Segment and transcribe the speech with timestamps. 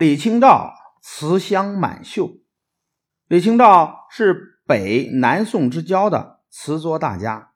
[0.00, 0.72] 李清照
[1.02, 2.40] 词香满袖。
[3.28, 7.52] 李清照是北南宋之交的词作大家，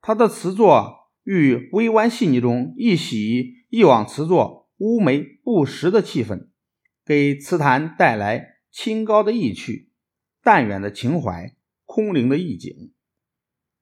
[0.00, 6.48] 他的词作与微弯细腻中一喜一往词作乌梅不实的气氛，
[7.04, 9.90] 给词坛带来清高的意趣、
[10.42, 11.54] 淡远的情怀、
[11.84, 12.94] 空灵的意境。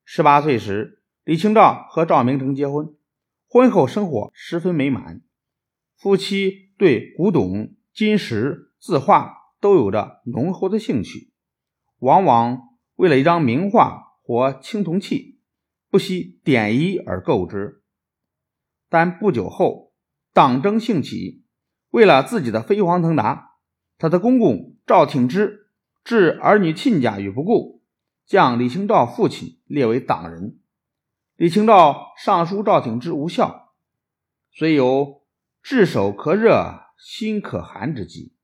[0.04, 2.92] 十八岁时，李清照和赵明诚结婚，
[3.46, 5.22] 婚后生活十分美满，
[5.96, 7.76] 夫妻对古董。
[7.92, 11.32] 金石、字画都有着浓厚的兴趣，
[11.98, 15.40] 往往为了一张名画或青铜器，
[15.90, 17.82] 不惜点一而购之。
[18.88, 19.92] 但不久后，
[20.32, 21.44] 党争兴起，
[21.90, 23.56] 为了自己的飞黄腾达，
[23.98, 25.68] 他的公公赵挺之
[26.02, 27.82] 置儿女亲家于不顾，
[28.24, 30.58] 将李清照父亲列为党人。
[31.36, 33.74] 李清照上书赵挺之无效，
[34.52, 35.22] 虽有
[35.62, 36.89] 炙手可热。
[37.00, 38.34] 心可寒之际，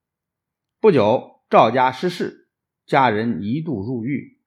[0.81, 2.49] 不久赵家失势，
[2.87, 4.41] 家人一度入狱。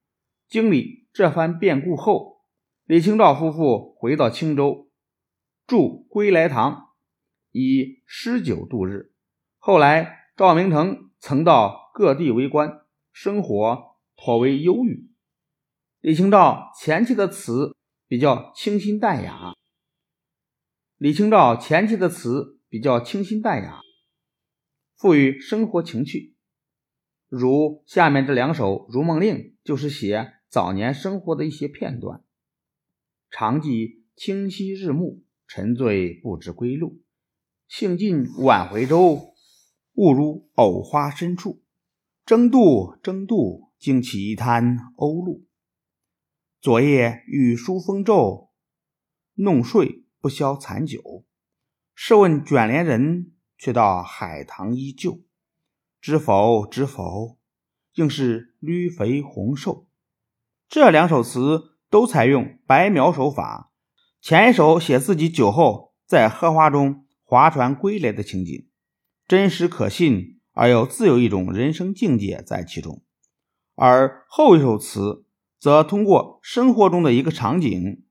[0.48, 2.42] 经历这番变故后，
[2.86, 4.90] 李清照夫妇回到青州，
[5.68, 6.96] 住归来堂，
[7.52, 9.14] 以诗酒度日。
[9.60, 15.12] 后来赵明诚曾到各地为官，生活颇为忧郁。
[16.00, 17.76] 李清照前期的词
[18.08, 19.54] 比较清新淡雅。
[20.98, 23.82] 李清照前期的词比较清新淡雅。
[25.00, 26.36] 赋予生活情趣，
[27.30, 32.22] 如下面这两首《如梦令》，就是写早年生活的一些片段。
[33.30, 37.02] 常记清溪日暮，沉醉不知归路。
[37.70, 39.34] 兴尽晚回舟，
[39.94, 41.64] 误入藕花深处。
[42.26, 45.46] 争渡争渡，惊起一滩鸥鹭。
[46.60, 48.50] 昨夜雨疏风骤，
[49.36, 51.24] 弄睡不消残酒。
[51.96, 53.32] 试问卷帘人。
[53.60, 55.20] 却道海棠依旧，
[56.00, 56.66] 知否？
[56.66, 57.38] 知否？
[57.96, 59.86] 应是绿肥红瘦。
[60.70, 63.74] 这两首词都采用白描手法。
[64.22, 68.70] 前一首写自己酒后在荷花中划船归来的情景，
[69.28, 73.02] 真实可信，而又自有一种人生境界在其中；
[73.76, 75.26] 而后一首词
[75.60, 78.06] 则通过生活中的一个场景，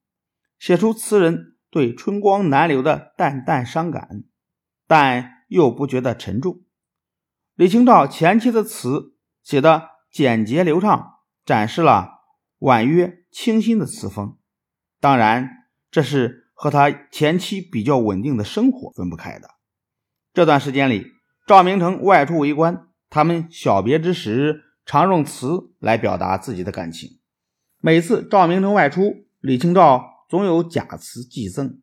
[0.58, 4.24] 写出词人对春光难留的淡淡伤感，
[4.86, 5.37] 但。
[5.48, 6.62] 又不觉得沉重。
[7.54, 11.14] 李清照前期的词写的简洁流畅，
[11.44, 12.20] 展示了
[12.60, 14.38] 婉约清新的词风。
[15.00, 19.48] 当然，这是和他前期比较稳定的生活分不开的。
[20.32, 21.06] 这段时间里，
[21.46, 27.18] 赵明诚外出为官，他们小别之时常用词来表达自己的感情。
[27.80, 31.80] 每次赵明诚外出，李清照总有假词寄赠。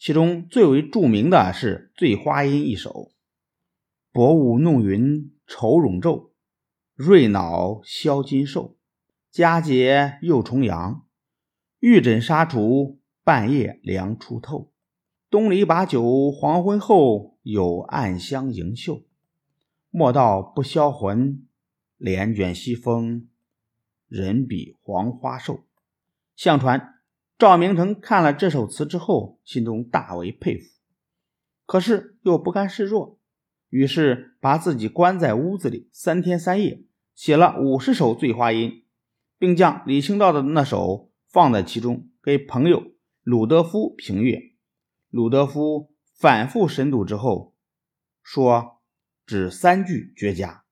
[0.00, 3.12] 其中最为著名的是《醉花阴》一首
[4.12, 6.30] ：“薄雾弄云愁容昼，
[6.94, 8.78] 瑞脑消金兽。
[9.30, 11.04] 佳节又重阳，
[11.80, 14.72] 玉枕纱厨，半夜凉初透。
[15.28, 19.02] 东篱把酒黄昏后，有暗香盈袖。
[19.90, 21.46] 莫道不销魂，
[21.98, 23.28] 帘卷西风，
[24.08, 25.66] 人比黄花瘦。”
[26.34, 26.99] 相传。
[27.40, 30.68] 赵明诚看了这首词之后，心中大为佩服，
[31.64, 33.18] 可是又不甘示弱，
[33.70, 36.84] 于是把自己关在屋子里三天三夜，
[37.14, 38.70] 写了五十首《醉花阴》，
[39.38, 42.92] 并将李清照的那首放在其中，给朋友
[43.22, 44.38] 鲁德夫评阅。
[45.08, 47.54] 鲁德夫反复审读之后，
[48.22, 48.82] 说
[49.24, 50.64] 只三句绝佳。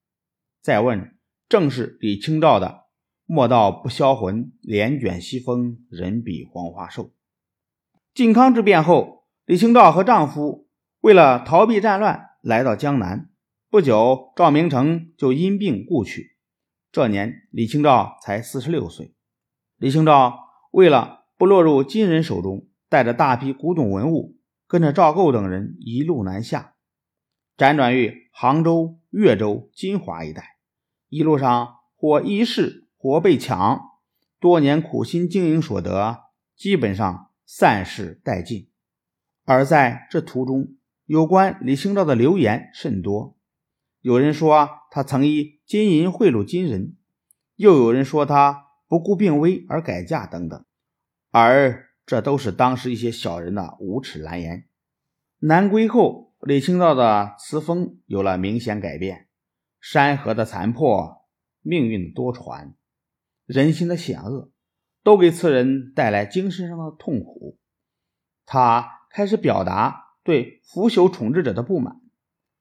[0.61, 1.17] 再问，
[1.49, 2.88] 正是李清照的。
[3.31, 7.13] 莫道不销魂，帘卷西风，人比黄花瘦。
[8.15, 10.67] 靖康之变后，李清照和丈夫
[11.01, 13.29] 为了逃避战乱，来到江南。
[13.69, 16.39] 不久，赵明诚就因病故去。
[16.91, 19.15] 这年，李清照才四十六岁。
[19.77, 20.39] 李清照
[20.71, 26.77] 为了不落入金人手中，带着大批古董文物，跟着赵构等人一路南下，
[27.59, 30.57] 辗转于杭州、越州、金华一带。
[31.11, 32.88] 一路上或一事。
[32.99, 33.81] 活被抢，
[34.41, 36.25] 多年苦心经营所得
[36.57, 38.69] 基本上散失殆尽。
[39.45, 43.39] 而在这途中，有关李清照的流言甚多。
[44.01, 46.97] 有人说他曾以金银贿赂金人，
[47.55, 50.65] 又有人说他不顾病危而改嫁等等。
[51.31, 54.67] 而这都是当时一些小人的无耻蓝言。
[55.39, 59.29] 南归后，李清照的词风有了明显改变。
[59.81, 61.29] 山河的残破，
[61.63, 62.73] 命运的多舛。
[63.49, 64.53] 人心的险恶，
[65.03, 67.59] 都给词人带来精神上的痛苦。
[68.45, 72.03] 他开始表达对腐朽统治者的不满，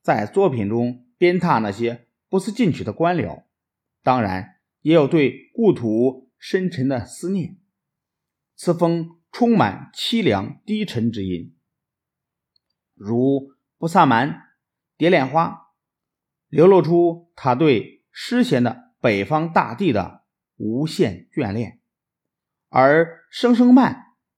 [0.02, 3.44] 在作品中鞭挞那些不思进取的官僚，
[4.02, 7.58] 当然也有对故土深沉的思念。
[8.56, 11.54] 此风充满凄凉低沉之音，
[12.94, 14.30] 如布萨蛮
[14.96, 15.48] 《蝶恋花》，
[16.48, 20.24] 流露出他对诗贤的北方大地的
[20.58, 21.80] 无限眷恋；
[22.70, 23.94] 而《声声慢》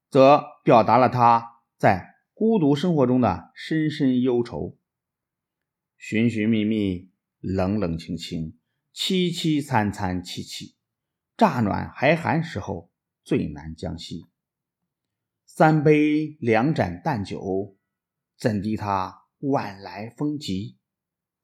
[0.09, 4.77] 则表达了他在孤独生活中的深深忧愁。
[5.97, 8.57] 寻寻觅觅，冷冷清清，
[8.93, 10.75] 凄凄惨惨戚戚，
[11.35, 12.89] 乍暖还寒时候。
[13.21, 14.25] 最难将息。
[15.45, 17.77] 三杯两盏淡酒，
[18.35, 20.79] 怎敌他晚来风急？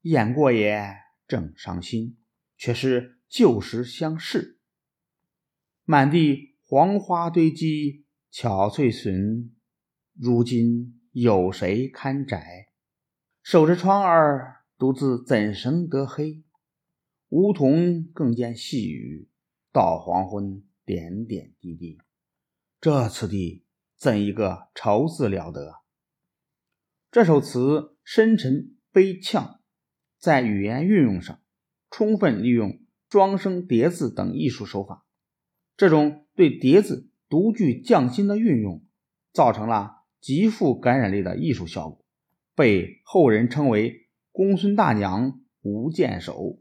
[0.00, 0.96] 雁过也，
[1.28, 2.18] 正伤心，
[2.56, 4.55] 却是旧时相识。
[5.88, 9.52] 满地黄花堆积，憔悴损，
[10.14, 12.66] 如今有谁看宅？
[13.42, 16.42] 守着窗儿，独自怎生得黑？
[17.28, 19.30] 梧桐更见细雨，
[19.72, 20.62] 到黄昏。
[20.84, 21.98] 点点滴滴，
[22.80, 23.64] 这次第
[23.96, 25.82] 怎一个愁字了得！
[27.10, 29.58] 这首词深沉悲怆，
[30.16, 31.40] 在语言运用上
[31.90, 35.05] 充分利用庄声叠字等艺术手法。
[35.76, 38.82] 这种对叠字独具匠心的运用，
[39.32, 42.04] 造成了极富感染力的艺术效果，
[42.54, 46.58] 被后人称为“公孙大娘无剑手”。